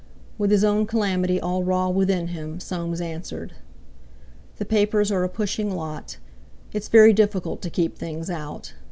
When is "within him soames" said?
1.89-2.99